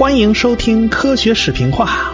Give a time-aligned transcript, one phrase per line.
[0.00, 2.10] 欢迎收听科学视频化。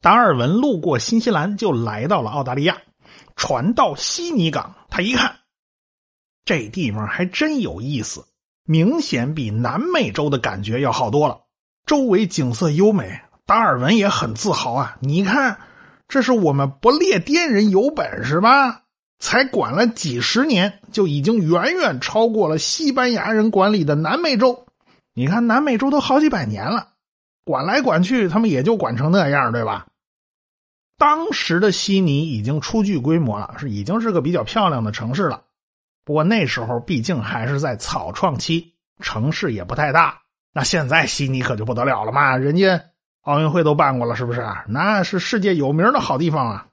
[0.00, 2.78] 达尔文路过新西兰，就来到了澳大利亚。
[3.36, 5.36] 船到悉尼港，他一看，
[6.46, 8.24] 这地方还真有意思，
[8.64, 11.38] 明显比南美洲的感觉要好多了。
[11.84, 14.96] 周围景色优美，达尔文也很自豪啊！
[15.00, 15.56] 你看，
[16.08, 18.82] 这是我们不列颠人有本事吧？
[19.20, 24.66] 才管了几十年，就已经远远超过了西班牙人管理的南美洲。
[25.14, 26.88] 你看，南美洲都好几百年了，
[27.44, 29.86] 管来管去，他们也就管成那样，对吧？
[30.98, 35.42] 当时的悉尼已经初具规模了，是已经是个比较漂亮的城市了。
[36.04, 40.18] 不过那时候毕竟还是在草创期，城市也不太大。
[40.52, 42.82] 那现在悉尼可就不得了了嘛，人家
[43.26, 44.64] 奥运会都办过了，是不是啊？
[44.68, 46.68] 那是世界有名的好地方啊。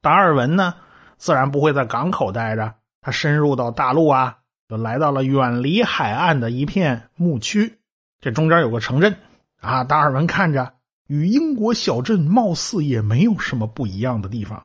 [0.00, 0.74] 达尔文呢，
[1.18, 4.38] 自然不会在港口待着，他深入到大陆啊，
[4.70, 7.78] 就来到了远离海岸的一片牧区。
[8.22, 9.14] 这中间有个城镇
[9.60, 10.72] 啊，达尔文看着
[11.06, 14.64] 与英国小镇貌似也没有什么不一样的地方，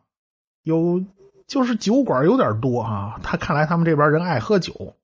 [0.63, 1.03] 有
[1.45, 3.19] 就是酒馆有点多啊。
[3.21, 4.95] 他看来他们这边人爱喝酒。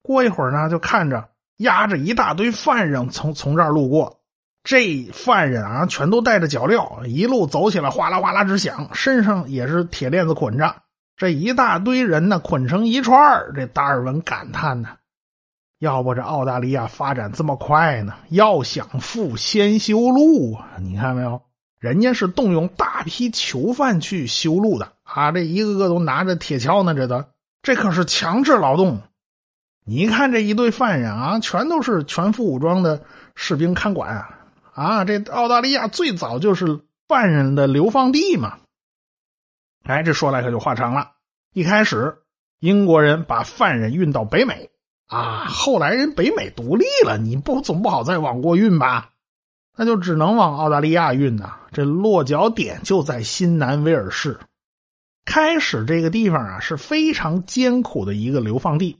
[0.00, 1.28] 过一会儿呢，就看着。
[1.56, 4.19] 押着一大堆犯人从从这儿路过，
[4.62, 10.76] 这犯人啊全都带着脚镣，一路走起来哗啦哗啦直响，身上也是铁链子捆着。
[11.16, 14.90] 这一大堆人呢捆成一串这达尔文感叹呢
[15.80, 18.14] ：“要不这澳大利亚发展这么快呢？
[18.28, 20.76] 要想富，先修路啊！
[20.80, 21.42] 你看没有，
[21.78, 25.32] 人家是动用大批囚犯去修路的啊！
[25.32, 27.24] 这一个个都拿着铁锹呢，这都
[27.62, 29.00] 这可是强制劳动。”
[29.84, 33.02] 你看这一队犯人啊，全都是全副武装的
[33.34, 34.36] 士兵看管啊！
[34.80, 38.60] 啊，这澳大利亚最早就是犯人的流放地嘛。
[39.84, 41.10] 哎，这说来可就话长了。
[41.52, 42.16] 一开始
[42.60, 44.70] 英国人把犯人运到北美
[45.06, 49.10] 啊，后来人北美独立了，你不总不好再往过运吧？
[49.76, 51.58] 那就只能往澳大利亚运呐。
[51.72, 54.40] 这落脚点就在新南威尔士。
[55.26, 58.98] 开始这个地方啊是非常艰苦的一个流放地。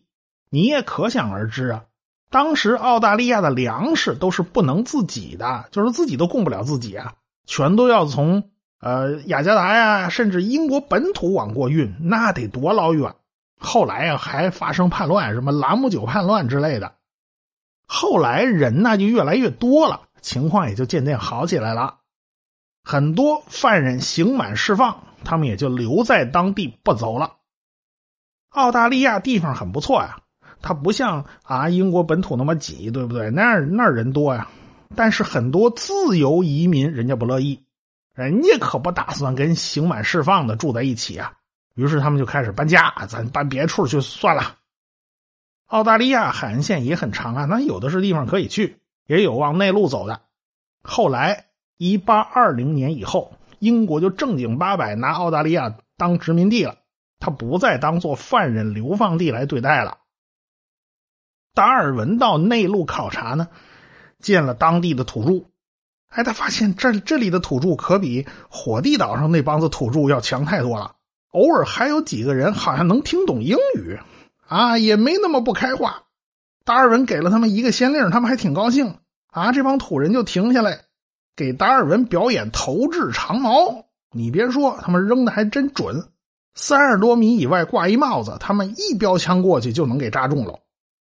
[0.51, 1.85] 你也可想而知啊，
[2.31, 7.15] 当时澳大利亚的粮食都是不能自己的，就是自己都供不了自己啊，
[7.45, 13.17] 全都要从呃雅加达呀，甚至英国本土往过运，那得多老远。
[13.59, 16.95] 后来啊，还发生叛乱，什么朗姆酒叛乱之类的。
[17.85, 21.97] 后来人呢就越来越多了，情况也就渐渐好起来了。
[22.85, 27.39] 很多犯人刑满释放，他们也就留在当地不走了。
[28.51, 30.21] 澳大利亚地方很不错呀。
[30.63, 33.31] 它不像啊英国本土那么挤，对不对？
[33.31, 34.49] 那那人多呀。
[34.97, 37.63] 但是很多自由移民人家不乐意，
[38.15, 41.33] 人家可不打算跟刑满释放的住在一起啊。
[41.77, 44.57] 于是他们就开始搬家，咱搬别处去算了。
[45.67, 50.21] 澳大利亚海岸线也很长啊，那有的是地方可以去，也有往内陆走的。
[50.83, 51.45] 后来
[51.77, 56.75] 一八二零年以后，英国就正经八百拿澳大利亚当殖民地了，
[57.21, 59.99] 他不再当做犯人流放地来对待了。
[61.55, 63.49] 达尔文到内陆考察呢，
[64.19, 65.47] 见了当地的土著。
[66.09, 70.97] 哎，他发现这这里的土著可比火地岛上那帮子土著要强太多了。
[71.31, 73.99] 偶尔还有几个人好像能听懂英语，
[74.49, 76.03] 啊，也没那么不开化。
[76.65, 78.97] 达尔文给了他们一个先令，他们还挺高兴。
[79.29, 80.81] 啊，这帮土人就停下来
[81.37, 83.87] 给达尔文表演投掷长矛。
[84.11, 86.09] 你别说，他们扔的还真准，
[86.55, 90.59] 三十多米以外挂一帽子，他们一标枪过去就能给扎中了。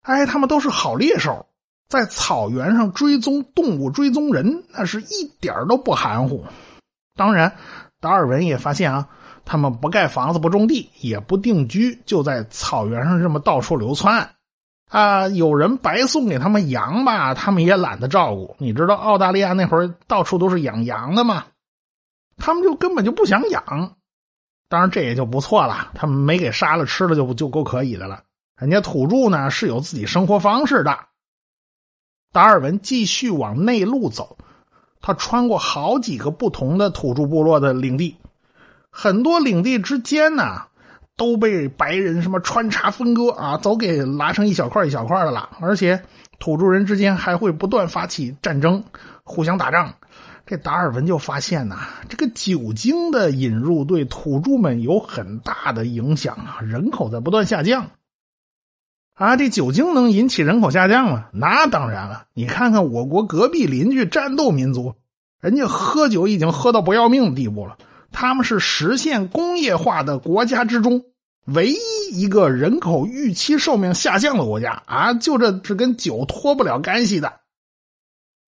[0.04, 1.46] 哎，他们都是好猎手，
[1.88, 6.44] 在草原上追踪动物、追踪人，那是一点都不含糊。
[7.16, 7.56] 当然，
[8.00, 9.08] 达尔文也发现啊，
[9.46, 14.34] 他们不盖房子、不种地、也不定居，就在草原上这么到处流窜。
[14.90, 18.56] 啊，有人白送给他们羊吧，他们也懒得照顾。
[18.58, 21.46] 你知道澳大利亚那会儿到处都是养羊的吗？
[22.36, 23.96] 他们就根本就不想养。
[24.68, 28.24] 当然，这也就不错了，他们没给杀了吃了，就就够可以的了。
[28.56, 30.98] 人家土著呢是有自己生活方式的。
[32.32, 34.38] 达尔文继续往内陆走，
[35.00, 38.16] 他穿过好几个不同的土著部落的领地，
[38.90, 40.62] 很多领地之间呢
[41.16, 45.50] 都被白人什么穿插分割啊，都给拉成一小块一小块的了。
[45.60, 46.02] 而且
[46.38, 48.84] 土著人之间还会不断发起战争，
[49.24, 49.94] 互相打仗。
[50.46, 57.90] 这达尔文就发现呐，这个酒精的引入对土著们有很大的影响啊，人口在不断下降。
[59.14, 61.26] 啊，这酒精能引起人口下降吗？
[61.32, 62.26] 那当然了。
[62.34, 64.94] 你看看我国隔壁邻居战斗民族，
[65.40, 67.78] 人家喝酒已经喝到不要命的地步了。
[68.10, 71.04] 他们是实现工业化的国家之中
[71.46, 71.76] 唯一
[72.12, 75.14] 一个人口预期寿命下降的国家啊！
[75.14, 77.40] 就这是跟酒脱不了干系的。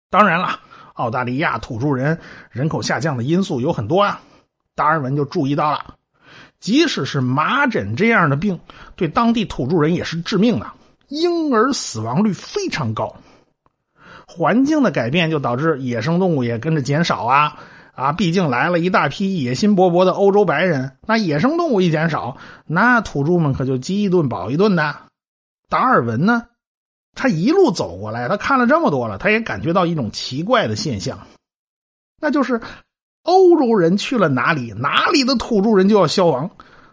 [0.09, 0.59] 当然了，
[0.93, 2.19] 澳大利亚土著人
[2.49, 4.21] 人口下降的因素有很多啊。
[4.73, 5.95] 达尔文就注意到了。
[6.59, 8.59] 即使是麻疹这样的病，
[8.95, 10.71] 对当地土著人也是致命的，
[11.07, 13.15] 婴儿死亡率非常高。
[14.25, 17.59] 环境的改变就导致野生动物也跟着减少啊
[17.93, 18.11] 啊！
[18.11, 24.95] 毕竟来了一大批野心勃勃的欧洲白人，那野生动物一减少，那土著们可就饥一顿饱一顿的。
[25.69, 26.47] 达尔文呢，
[27.13, 31.19] 他一路走过来，他看了这么多了，他也感觉到一种奇怪的现象，
[32.19, 32.59] 那就是。
[33.27, 36.49] 欧洲人去了哪里，哪里的土著人就要消亡，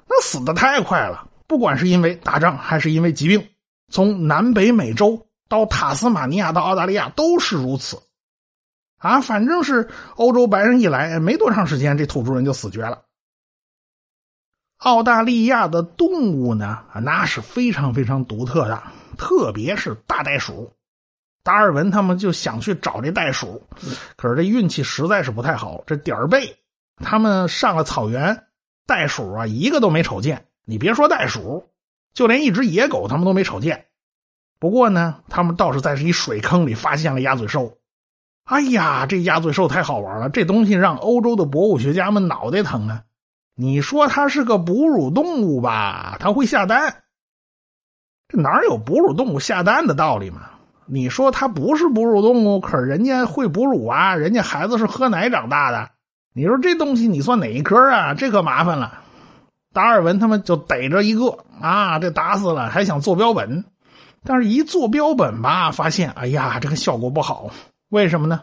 [0.09, 1.29] 那死的太快了。
[1.47, 3.47] 不管是因为打仗还是因为疾病，
[3.89, 8.03] 从南北美洲到塔斯马尼亚到澳大利亚都是如此。
[8.99, 13.03] 啊，反正是欧洲白人一来，没多长时间，这土著人就死绝了。
[14.79, 18.83] 澳大利亚的动物呢，那是非常非常独特的，
[19.17, 20.73] 特别是大袋鼠。
[21.45, 23.63] 达尔文他们就想去找这袋鼠，
[24.17, 25.85] 可是这运气实在是不太好。
[25.87, 26.57] 这点儿背，
[26.97, 28.45] 他们上了草原，
[28.87, 30.47] 袋鼠啊一个都没瞅见。
[30.65, 31.69] 你别说袋鼠，
[32.15, 33.85] 就连一只野狗他们都没瞅见。
[34.59, 37.77] 不过呢，他们倒是在这一水坑里发现了鸭嘴兽。
[38.45, 43.03] 哎呀，这鸭嘴兽太好玩了，这东西让欧洲的博物学家们脑袋疼啊！
[43.55, 46.17] 你说它是个哺乳动物吧？
[46.19, 47.03] 它会下蛋？
[48.29, 50.51] 这哪有哺乳动物下蛋的道理嘛？
[50.87, 55.91] 你说它不是哺乳动物，可是人家会哺乳啊，人家孩子是喝奶长大的。
[56.35, 58.15] 你说这东西你算哪一科啊？
[58.15, 59.01] 这可麻烦了。
[59.73, 63.65] 达尔文他们就逮着一个啊，这打死了，还想做标本，
[64.25, 67.51] 但是一做标本吧，发现哎呀，这个效果不好。
[67.89, 68.43] 为什么呢？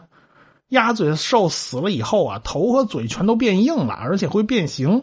[0.68, 5.02] 鸭嘴兽死了以后啊，头和嘴全都变硬了，而且会变形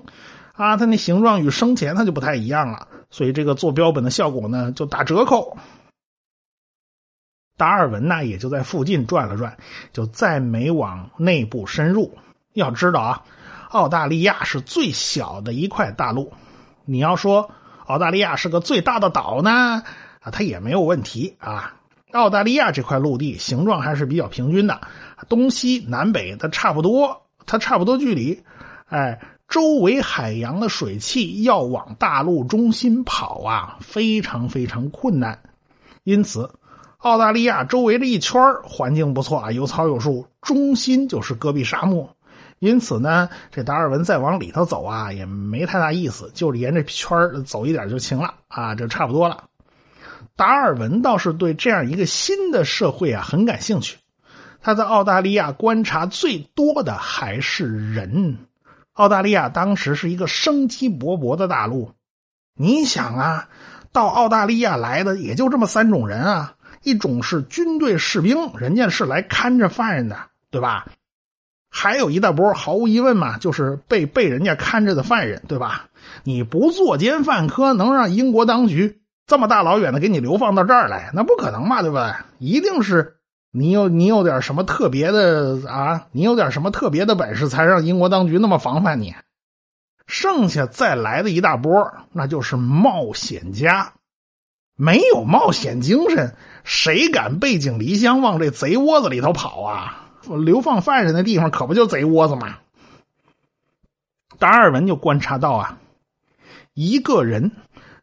[0.54, 5.58] 啊，它那形状与生前它就不太一样了，所以这个做标本的效果呢就打折扣。
[7.60, 9.58] 达尔文呢，也就在附近转了转，
[9.92, 12.18] 就再没往内部深入。
[12.54, 13.24] 要知道啊，
[13.72, 16.32] 澳大利亚是最小的一块大陆。
[16.86, 17.52] 你要说
[17.86, 19.84] 澳大利亚是个最大的岛呢，
[20.22, 21.76] 啊，它也没有问题啊。
[22.14, 24.80] 澳大利亚这块陆地形状还是比较平均的，
[25.28, 28.42] 东西南北它差不多，它差不多距离。
[28.88, 29.20] 哎，
[29.50, 35.38] 周围海洋的水汽要往大陆中心跑啊，非常非常困难，
[36.06, 36.50] 因此。
[37.00, 42.14] 澳大利亚周围这一圈环境不错啊，有草有树，中心就是戈壁沙漠，
[42.60, 49.46] 因此呢，这达尔文再往里头走啊，也没太大意思，就是沿着圈走一点就行了啊，这差不多了。
[50.36, 53.98] 达尔文倒是对这样一个新的社会啊很感兴趣，
[54.62, 58.40] 他在澳大利亚观察最多的还是人。
[58.92, 61.94] 澳大利亚当时是一个生机勃勃的大陆，
[62.56, 63.48] 你想啊，
[63.94, 66.56] 到澳大利亚来的也就这么三种人啊。
[66.84, 70.18] 一种是军队士兵，人家是来看着犯人的，
[70.50, 70.88] 对吧？
[71.72, 75.90] 还有一大波，毫无疑问嘛，就是被被人家看着的犯人，对吧？
[76.24, 81.12] 你不作奸犯科，能让英国当局这么大老远的给你流放到这儿来？
[81.14, 82.26] 那不可能嘛，对吧？
[82.40, 83.18] 一定是
[83.52, 89.14] 你有你有点什么特别的啊，你有点什么特别的本事，才让英国当局那么防范你。
[90.08, 93.94] 剩下再来的一大波，那就是冒险家。
[94.76, 96.34] 没有冒险精神，
[96.70, 100.06] 谁敢背井离乡往这贼窝子里头跑啊？
[100.46, 102.60] 流放犯人的地方可不就贼窝子吗？
[104.38, 105.80] 达尔文就观察到啊，
[106.76, 107.52] 一个人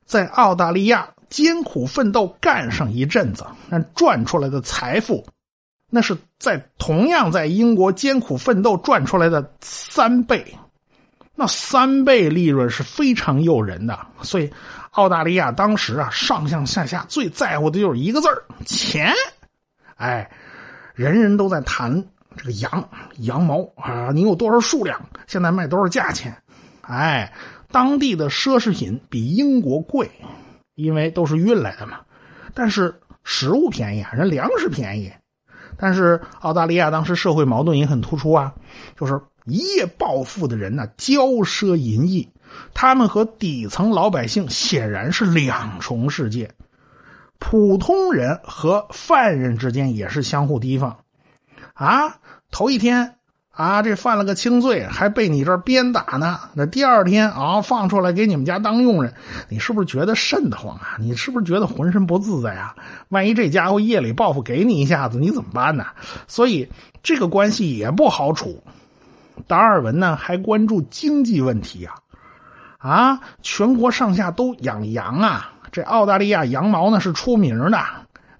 [0.05, 5.25] 在澳大利亚艰苦奋斗干上一阵子，那赚出来的财富，
[5.89, 10.59] 那是在同样在英国艰苦奋斗赚出来的三倍。
[11.39, 14.51] 那三倍利润是非常诱人的，所以
[14.93, 19.13] 澳大利亚当时啊，上上下下最在乎的就是一个字儿钱。
[19.97, 20.31] 哎，
[20.95, 22.03] 人人都在谈
[22.39, 22.89] 这个羊
[23.19, 26.35] 羊毛啊，你有多少数量，现在卖多少价钱？
[26.81, 27.31] 哎，
[27.71, 30.11] 当地的奢侈品比英国贵，
[30.75, 32.01] 因为都是运来的嘛。
[32.55, 35.13] 但是食物便宜啊，人粮食便宜。
[35.77, 38.55] 但是澳大利亚当时社会矛盾也很突出啊，
[38.99, 39.21] 就是。
[39.47, 42.29] 一夜暴富的人呢，骄奢淫逸，
[42.75, 46.51] 他们和底层老百姓显然是两重世界。
[47.39, 50.97] 普通人和犯人之间也是相互提防。
[51.75, 52.17] 啊，
[52.51, 53.15] 头一天
[53.51, 56.41] 啊，这犯了个轻罪，还被你这儿鞭打呢。
[56.55, 59.15] 那第二天啊，放出来给你们家当佣人，
[59.49, 60.97] 你是不是觉得瘆得慌啊？
[60.99, 62.75] 你是不是觉得浑身不自在啊？
[63.11, 65.85] 万一这家伙夜里报复给你一下子，你怎么办呢？
[66.27, 66.69] 所以
[67.03, 68.61] 这个关系也不好处。
[69.47, 71.95] 达尔文呢，还关注经济问题呀。
[72.79, 77.81] 啊，全国上下都养羊啊，这澳大利亚羊毛呢是出名的，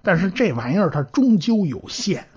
[0.03, 2.27] 但是这玩意儿它终究有限。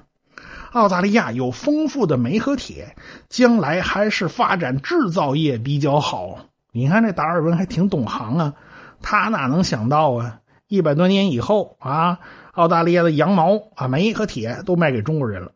[0.72, 2.96] 澳大利亚有丰富的煤和铁，
[3.28, 6.38] 将来还是发展制造业比较好。
[6.72, 8.54] 你看这达尔文还挺懂行啊，
[9.02, 10.38] 他哪能想到啊？
[10.68, 12.20] 一百多年以后啊，
[12.52, 15.50] 澳大利亚的羊毛啊、煤和铁都卖给中国人了。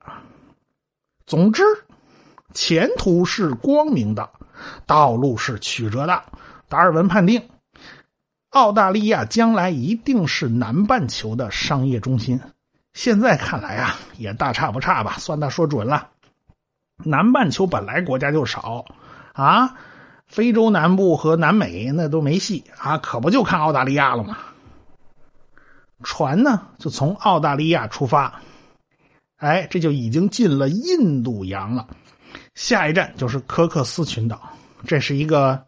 [1.26, 1.62] 总之，
[2.54, 4.30] 前途是光明的，
[4.86, 6.22] 道路是曲折的。
[6.68, 7.50] 达尔文判定，
[8.50, 12.40] 澳大利亚将来一定是南半球的商业中心。
[12.92, 16.08] 现在看来啊，也大差不差吧，算他说准了。
[17.04, 18.84] 南半球本来国家就少
[19.32, 19.74] 啊，
[20.28, 24.38] 非洲南部和南美那都没戏啊，可不就看澳大利亚了吗？
[26.04, 28.40] 船呢就从澳大利亚出发，
[29.36, 31.88] 哎，这就已经进了印度洋了。
[32.54, 34.40] 下一站就是科克斯群岛，
[34.86, 35.62] 这是一个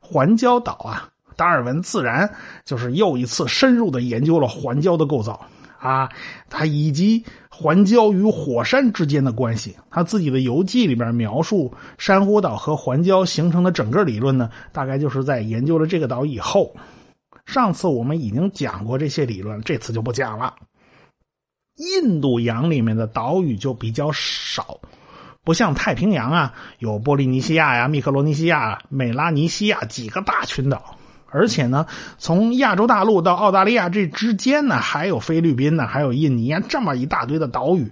[0.00, 1.08] 环礁岛啊。
[1.36, 2.30] 达尔文自然
[2.64, 5.40] 就是又一次深入的研究了环礁的构造。
[5.78, 6.08] 啊，
[6.48, 16.72] 他以及环礁与火山之间的关系，他自己的游记里边描述珊瑚岛和环礁形成的整个理论呢，大概就是在研究了这个岛以后。
[17.46, 20.54] 上次我们已经讲过这些理论，这次就不讲了。
[21.76, 24.78] 印度洋里面的岛屿就比较少，
[25.44, 30.96] 不像太平洋啊，有波利尼西亚呀、密克罗尼西亚、美拉尼西亚几个大群岛。
[31.34, 31.86] 而且呢，
[32.18, 37.90] 从亚洲大陆到澳大利亚这之间呢，还有菲律宾呢，还有印尼啊，这么一大堆的岛屿。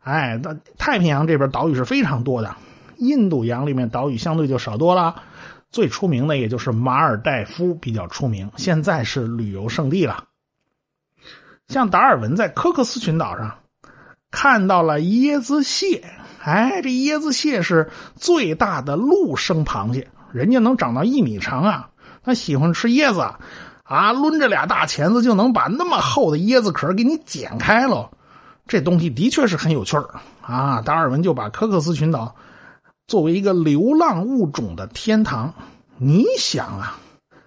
[0.00, 2.54] 哎，那太平洋这边岛屿是非常多的，
[2.98, 5.22] 印度洋里面岛屿相对就少多了。
[5.70, 10.24] 最出名的也就是马尔代夫比较出名，现在是旅游胜地了。
[11.68, 13.58] 像达尔文在科克斯群岛上
[14.30, 16.04] 看到了椰子蟹，
[16.44, 21.88] 哎，这椰子蟹是最大的陆生螃蟹，人家能长到一米长啊。
[22.24, 23.20] 他喜欢吃椰子，
[23.84, 28.10] 啊，抡着俩大钳子就能把那么厚的椰子壳给你剪开了。
[28.66, 30.08] 这东西的确是很有趣儿
[30.40, 30.80] 啊！
[30.82, 32.34] 达尔文就把科克斯群岛
[33.06, 35.52] 作为一个流浪物种的天堂。
[35.96, 36.98] 你想啊，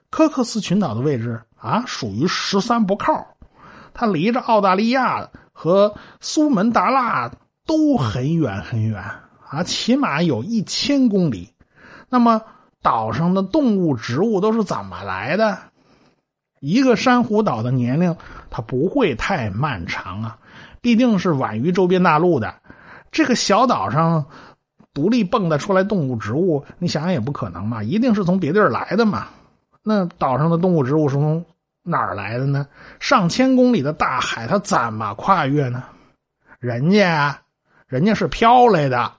[0.10, 3.26] 科克斯群岛的位置啊，属于十三不靠，
[3.94, 7.32] 它离着澳大利亚和苏门答腊
[7.66, 9.04] 都很远很远
[9.50, 11.54] 啊，起码有一千公里。
[12.10, 12.42] 那么。
[12.82, 15.58] 岛上的动物、植物都是怎么来的？
[16.60, 18.16] 一个珊瑚岛的年龄，
[18.52, 20.38] 它不会太漫长啊，
[20.82, 22.54] 必定是晚于周边大陆的。
[23.12, 24.24] 这个小岛上
[24.94, 29.30] 独立蹦跶出来动物、植物，你想想也不可能嘛，一定是从别地儿来的嘛。
[29.82, 31.44] 那岛上的动物、植物是从
[31.82, 32.68] 哪儿来的呢？
[33.00, 35.84] 上千公里的大海，它怎么跨越呢？
[36.60, 37.42] 人家啊，
[37.96, 39.10] 人家是飘来的。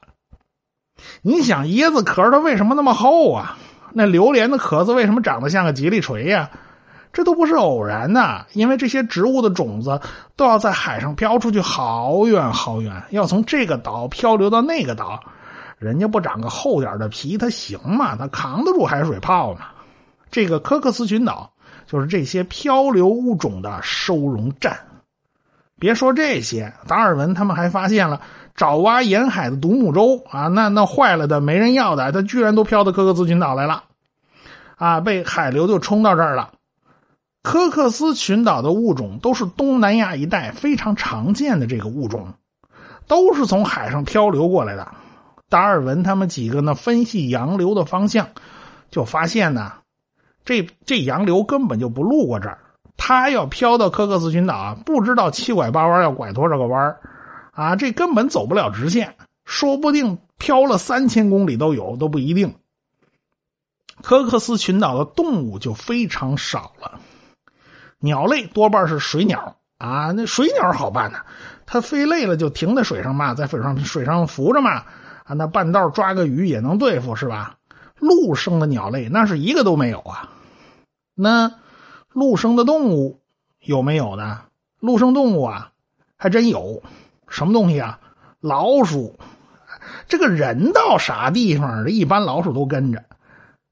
[1.22, 3.56] 你想椰子壳它为什么那么厚啊？
[3.94, 6.50] 那榴莲的壳子为什么长得像个吉利锤呀？
[7.10, 9.98] 这都不是偶然的，因为这些植物的种子
[10.36, 15.18] 都要在海上飘出去好远好远，要从这个岛漂流到那个岛，
[15.78, 18.14] 人家不长个厚点的皮，它行吗？
[18.14, 19.68] 它扛得住海水泡吗？
[20.30, 21.50] 这个科克斯群岛
[21.86, 24.78] 就是这些漂流物种的收容站。
[25.78, 28.20] 别说这些，达尔文他们还发现了。
[28.54, 33.84] 爪哇沿海的独木舟啊，那那坏了的没人要的，它居然都飘到科克斯群岛来了，
[34.76, 36.52] 啊，被海流就冲到这儿了。
[37.42, 42.32] 科克斯群岛的物种都是东南亚一带非常常见的这个物种，
[43.06, 44.90] 都是从海上漂流过来的。
[45.50, 48.28] 达尔文他们几个呢分析洋流的方向，
[48.90, 49.74] 就发现呢，
[50.46, 52.58] 这这洋流根本就不路过这儿，
[52.96, 56.96] 它要飘到科克斯群岛，不知道七拐八弯要拐多少个弯。
[57.52, 62.54] 啊，这根本走不了直线，说不定飘了三千公里都有，都不一定。
[64.02, 67.00] 科克斯群岛的动物就非常少了，
[67.98, 71.20] 鸟类多半是水鸟啊，那水鸟好办呢，
[71.64, 74.84] 它飞累了就停在水上嘛，在水上水上浮着嘛，
[75.24, 77.56] 啊，那半道抓个鱼也能对付是吧？
[77.98, 80.28] 陆生的鸟类那是一个都没有啊，
[81.14, 81.50] 那
[82.16, 83.20] 陆生的动物
[83.60, 84.40] 有没有呢？
[84.80, 85.72] 陆生动物啊，
[86.16, 86.82] 还真有。
[87.28, 87.98] 什么东西啊？
[88.40, 89.18] 老鼠，
[90.08, 93.04] 这个人到啥地方，这一般老鼠都跟着。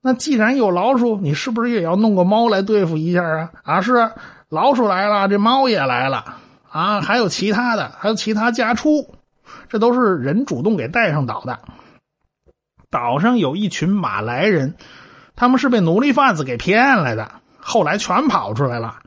[0.02, 3.50] 那既然有老鼠，你是不是也要弄个猫来对付一下啊？
[3.62, 4.10] 啊，是，
[4.50, 6.36] 老鼠来了，这猫也来了
[6.68, 9.14] 啊，还有其他的，还有其他家畜，
[9.70, 11.60] 这都是人主动给带上岛的。
[12.90, 14.74] 岛上有一群马来人，
[15.34, 18.99] 他们是被奴隶贩子给骗来的，后来全跑出来了。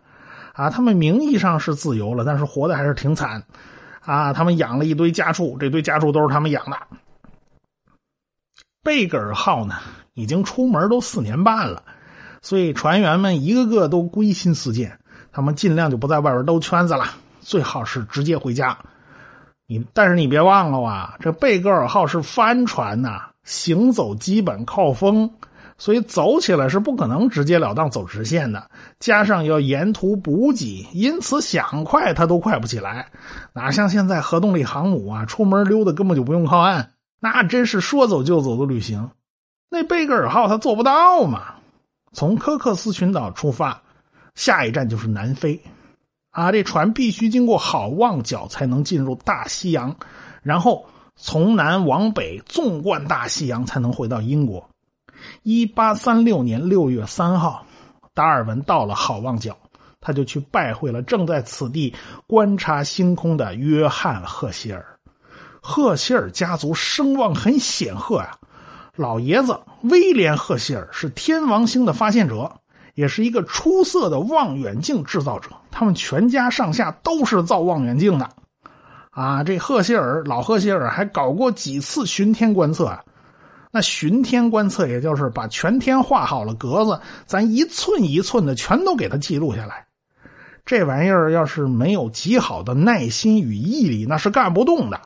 [0.54, 3.44] 啊，他们名义上是自由了，但是活的还是挺惨。
[4.04, 6.78] 啊，他们养了一堆家畜，这堆家畜都是他们养的。
[8.84, 9.76] 贝格尔号呢，
[10.14, 11.84] 已经出门都四年半了，
[12.42, 14.98] 所以船员们一个个都归心似箭，
[15.32, 17.06] 他们尽量就不在外边兜圈子了，
[17.42, 18.76] 最好是直接回家。
[19.68, 25.30] 你但是你别忘了啊，这贝格尔号是帆船呐，行走基本靠风，
[25.78, 28.70] 所以走起来是不可能直截了当走直线的。
[29.00, 33.12] 加上要沿途补给，因此想快它都快不起来。
[33.54, 39.12] 哪像现在核动力航母啊，出门溜达根本就不用靠岸，那真是说走就走的旅行。
[39.70, 41.56] 那贝格尔号它做不到嘛？
[42.14, 43.82] 从科克斯群岛出发，
[44.34, 45.62] 下一站就是南非。
[46.32, 49.96] 啊，这船必须经过好望角才能进入大西洋，
[50.42, 54.70] 然后从南往北纵贯大西洋才能回到英国。
[55.44, 57.66] 一八三六年六月三号，
[58.14, 59.58] 达尔文到了好望角，
[60.02, 61.94] 他就去拜会了正在此地
[62.28, 64.86] 观察星空的约翰·赫歇尔。
[65.62, 68.38] 赫歇尔家族声望很显赫呀，
[68.96, 72.52] 老爷子威廉·赫歇尔是天王星的发现者。
[72.96, 78.28] 也是一个出色的望远镜制造者，他们全家上下都是造望远镜的，
[79.12, 83.04] 啊，这赫歇尔老赫歇尔还搞过几次巡天观测啊。
[83.72, 89.88] 那巡天观测也就是把全天画好了格子，咱一寸一寸的全都给它记录下来。
[90.66, 95.02] 这玩意儿要是没有极好的耐心与毅力，那是干不动的。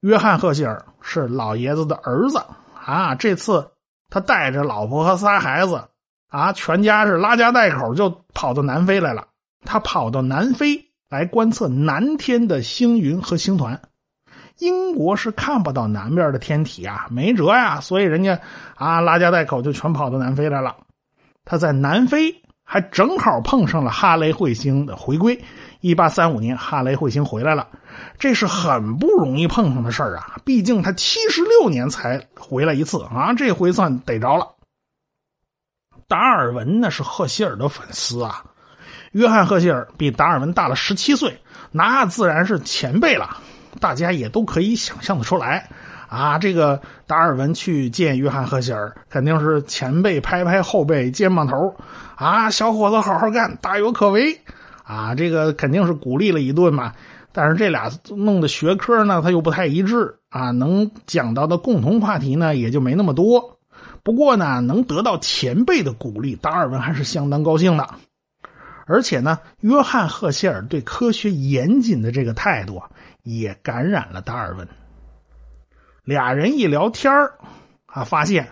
[0.00, 2.44] 约翰赫歇尔是老爷子的儿子
[2.84, 3.70] 啊，这次
[4.10, 5.84] 他带着老婆和仨孩子。
[6.28, 9.28] 啊，全家是拉家带口就跑到南非来了。
[9.64, 13.80] 他跑到南非来观测南天的星云和星团。
[14.58, 18.40] 英国是看不到南边的天体啊，没辙呀，所以人家
[18.76, 20.76] 啊拉家带口就全跑到南非来了。
[21.44, 25.42] 他在南非还正好碰上了哈雷彗星的回归。
[25.80, 27.68] 一八三五年，哈雷彗星回来了，
[28.18, 34.48] 这是很不容易碰上的事儿啊，毕竟他七十六年才回来一次啊，这回算逮着了。
[36.08, 38.44] 达尔文那是赫歇尔的粉丝啊，
[39.12, 41.38] 约翰·赫歇尔比达尔文大了十七岁，
[41.70, 43.36] 那自然是前辈了。
[43.80, 45.68] 大家也都可以想象的出来
[46.08, 51.74] 啊，这个达尔文去见约翰·赫歇尔，肯定是前辈拍拍后辈肩膀头
[52.14, 54.40] 啊，小伙子好好干，大有可为
[54.84, 56.92] 啊，这个肯定是鼓励了一顿嘛。
[57.32, 63.58] 但是这俩弄的学科呢，他又不太一致啊，能讲到的共同话题呢，也就没那么多。
[64.04, 67.88] 不过呢，能得到前辈的鼓励，达尔文还是相当高兴的。
[68.86, 72.80] 而且呢，约翰·赫歇尔对科学严谨的这个态度
[73.24, 74.68] 也感染了达尔文。
[76.04, 77.12] 俩人一聊天
[77.86, 78.48] 啊，发现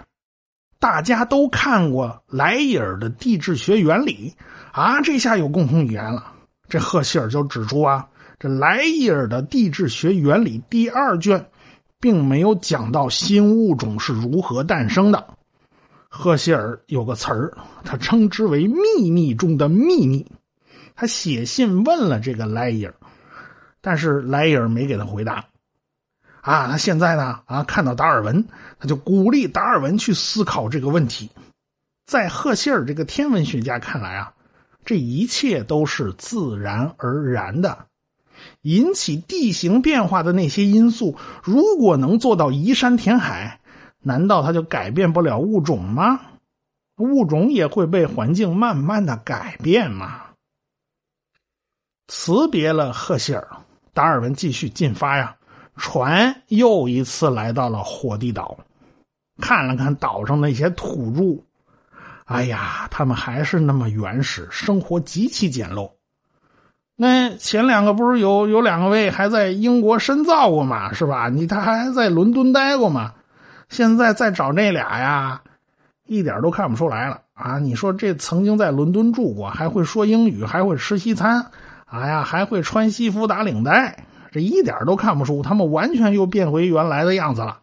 [0.80, 4.34] 大家都看过莱伊尔的地质学原理
[4.72, 6.32] 啊，这下有共同语言了。
[6.68, 8.08] 这赫歇尔就指出啊，
[8.38, 11.50] 这莱伊尔的地质学原理第二卷
[12.00, 15.34] 并没有讲到新物种是如何诞生的。
[16.08, 18.66] 赫歇尔有个词儿，他称之为
[18.98, 20.26] “秘密中的秘密”。
[20.96, 22.94] 他写信问了这个莱伊尔，
[23.82, 25.44] 但是莱伊尔没给他回答。
[26.40, 27.40] 啊，他现在呢？
[27.44, 28.42] 啊，看到达尔文，
[28.80, 31.30] 他就鼓励达尔文去思考这个问题。
[32.06, 34.32] 在赫歇尔这个天文学家看来啊，
[34.86, 37.86] 这一切都是自然而然的，
[38.62, 43.58] 引起地形变化的那些因素，如果能做到移山填海。
[44.04, 46.20] 难道它就改变不了物种吗？
[46.96, 50.22] 物种也会被环境慢慢的改变吗？
[52.08, 53.48] 辞别了赫歇尔，
[53.94, 55.36] 达尔文继续进发呀。
[55.76, 58.58] 船又一次来到了火地岛，
[59.40, 61.42] 看了看岛上那些土著，
[62.24, 65.90] 哎呀，他们还是那么原始，生活极其简陋。
[66.94, 70.92] 那前两个不是有有两个位还在英国深造过嘛？
[70.92, 71.30] 是吧？
[71.30, 73.14] 你他还在伦敦待过嘛？
[73.70, 75.42] 现在再找这俩呀，
[76.06, 77.58] 一点都看不出来了啊！
[77.58, 81.50] 你说这曾经在伦敦住过，还会说英语，还会吃西餐，
[81.92, 87.60] 哎呀，还会穿西服打领带，这一点都看不出他们完全又变回原来的样子了。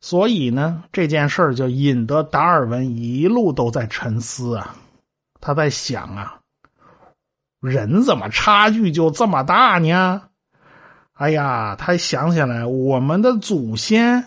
[0.00, 4.74] 所以呢，这件事儿就引得达尔文一路都在沉思啊，
[5.40, 6.40] 他在想啊，
[7.60, 10.22] 人怎么差距就这么大呢？
[11.12, 14.24] 哎呀，他想起来我们的祖先。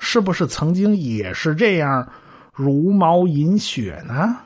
[0.00, 2.10] 是不是曾经也是这样
[2.52, 4.36] 茹毛饮血呢？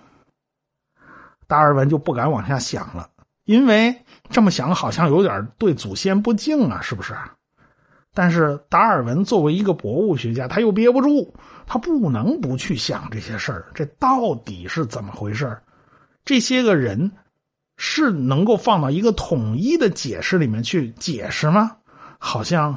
[1.48, 3.08] 达尔文就不敢往下想了，
[3.48, 7.14] 因为这么想好像有点对祖先不敬啊，是不是？
[8.12, 11.34] 但是达尔文作为一个博物学家，他又憋不住，
[11.66, 13.64] 他不能不去想这些事儿。
[13.74, 15.58] 这到底是怎么回事
[16.26, 17.10] 这些个人
[17.78, 21.78] 是能够放到一个统一的解释里面去解释吗？
[22.18, 22.76] 好像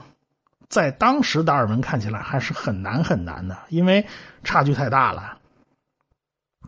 [0.69, 4.07] 在当时达尔文看起来还是很难很难的，因为
[4.45, 5.37] 差距太大了。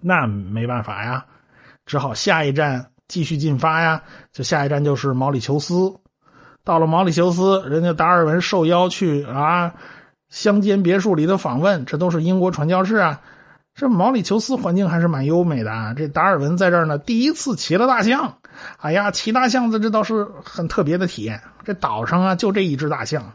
[0.01, 1.25] 那没办法呀，
[1.85, 4.01] 只好下一站继续进发呀。
[4.31, 5.95] 就下一站就是毛里求斯。
[6.63, 9.73] 到了毛里求斯，人家达尔文受邀去啊
[10.29, 13.21] 乡间别墅里的访问，这都是英国传教士啊。
[13.75, 15.93] 这毛里求斯环境还是蛮优美的啊。
[15.93, 18.37] 这达尔文在这儿呢，第一次骑了大象。
[18.77, 21.41] 哎呀，骑大象子这倒是很特别的体验。
[21.63, 23.33] 这岛上啊，就这一只大象，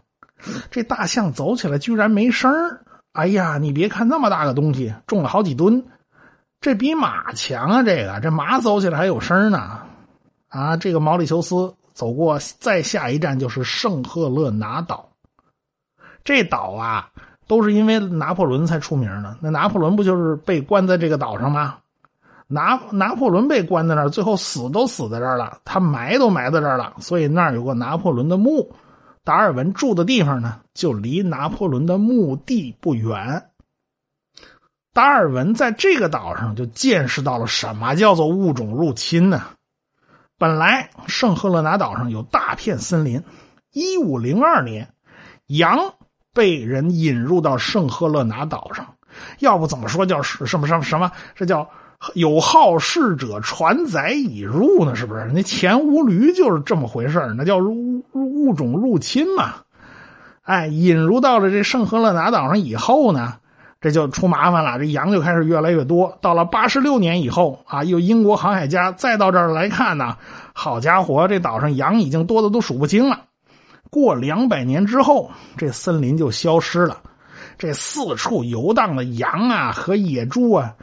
[0.70, 2.80] 这大象走起来居然没声儿
[3.12, 5.84] 哎呀，你别看那么大个东西，重了好几吨，
[6.60, 7.82] 这比马强啊！
[7.82, 9.80] 这个这马走起来还有声呢。
[10.48, 11.74] 啊，这个毛里求斯。
[11.92, 15.08] 走过，再下一站就是圣赫勒拿岛。
[16.22, 17.10] 这岛啊，
[17.48, 19.36] 都是因为拿破仑才出名的。
[19.40, 21.78] 那拿破仑不就是被关在这个岛上吗？
[22.46, 26.94] 拿拿破仑被关在那儿，最后死都死在这儿了，他埋都埋在这儿了。
[27.00, 28.72] 所以那儿有个拿破仑的墓。
[29.24, 33.50] 达尔文住的地方呢，就离拿破仑的墓地不远。
[34.98, 39.44] 达尔文在这个岛上就见识到了什么叫做物种入侵呢？
[40.36, 43.22] 本来圣赫勒拿岛上有大片森林，
[43.72, 44.88] 一五零二年，
[45.46, 45.78] 羊
[46.34, 48.84] 被人引入到圣赫勒拿岛上，
[49.38, 51.12] 要不怎么说叫什么什么什么？
[51.36, 51.70] 这叫
[52.14, 54.96] 有好事者传载已入呢？
[54.96, 55.30] 是不是？
[55.32, 59.54] 那前无驴就是这么回事那叫物物种入侵嘛？
[60.42, 63.36] 哎，引入到了这圣赫勒拿岛上以后呢？
[63.80, 66.18] 这就出麻烦了，这羊就开始越来越多。
[66.20, 70.16] 到了八十六年以后啊，又英国航海家再到这儿来看呢，
[70.52, 73.20] 好家伙，这岛上羊已经多的都数不清了。
[73.88, 76.98] 过两百年之后，这森林就消失了，
[77.56, 80.74] 这四处游荡的羊啊和野猪啊，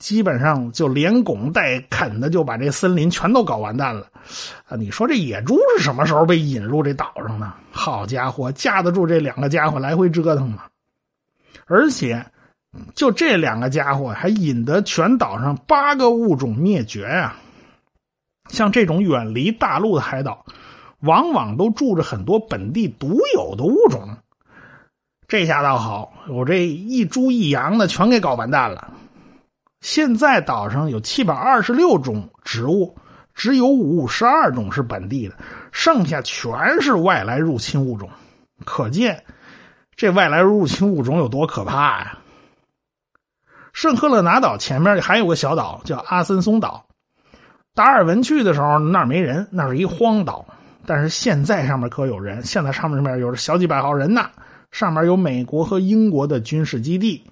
[0.00, 4.08] 基本上就连拱带啃的就把这森林全都搞完蛋了。
[4.68, 7.52] 啊，你说这野猪是什么时候被引入这岛上的？
[7.70, 10.64] 好家伙，架得住这两个家伙来回折腾吗？
[11.68, 12.24] 而且，
[12.94, 17.36] 就这两个家伙还引得全岛上八个物种灭绝呀！
[18.48, 20.46] 像这种远离大陆的海岛，
[21.00, 24.16] 往往都住着很多本地独有的物种。
[25.26, 28.92] 这下倒好，我这一猪一羊的全给搞完蛋了。
[29.80, 32.96] 现在岛上有七百二十六种植物，
[33.34, 35.34] 只有五十二种是本地的，
[35.72, 38.08] 剩下全是外来入侵物种。
[38.64, 39.24] 可见。
[39.96, 42.18] 这外来入侵物种有多可怕呀！
[43.72, 46.84] 圣赫勒拿岛前面还有个小岛叫阿森松岛，
[47.74, 50.44] 达尔文去的时候那儿没人，那是一荒岛。
[50.84, 54.28] 但是现在上面可有人，现在上面面有着小几百号人呢。
[54.72, 57.24] 上面有美国和英国的军事基地，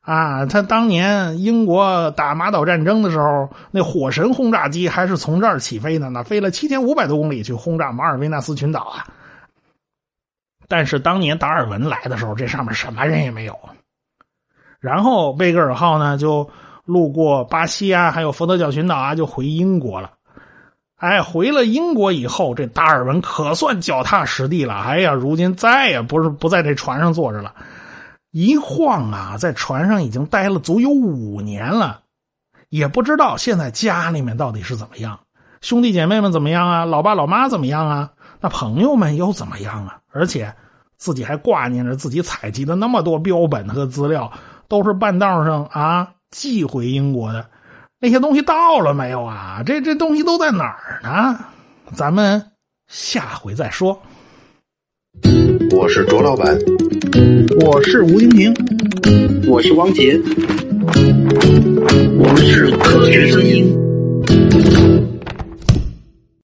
[0.00, 9.06] 啊，他当年英国打马岛战争的时候，那火神轰炸机还是从这儿起飞的呢，飞了七千五百多公里去轰炸马尔维纳斯群岛啊。
[10.68, 13.58] 但是当年达尔文来的时候，这上面什么人也没有。
[14.78, 16.48] 然后贝格尔号呢，就
[16.84, 20.12] 路过巴西啊，还有佛得角群岛啊，就回英国了。
[20.96, 24.74] 哎，回了英国以后，这达尔文可算脚踏实地了。
[24.74, 27.54] 哎呀，如今再也不是不在这船上坐着了，
[28.30, 32.00] 一晃啊，在船上已经待了足有五年了，
[32.68, 35.20] 也不知道现在家里面到底是怎么样，
[35.60, 38.10] 兄弟姐妹们怎么样啊，老爸老妈怎么样啊？
[38.40, 39.98] 那朋友们又怎么样啊？
[40.12, 40.54] 而且
[40.96, 44.32] 自己还挂念着自己采集的那么多标本和资料，
[44.68, 47.46] 都是半道上啊寄回英国的。
[48.00, 49.62] 那些东西到了没有啊？
[49.66, 51.38] 这这东西都在哪儿呢？
[51.94, 52.52] 咱们
[52.86, 54.00] 下回再说。
[55.72, 56.56] 我是卓老板，
[57.64, 58.54] 我是吴婷婷，
[59.48, 60.16] 我是王杰，
[62.18, 63.76] 我们是科学声音。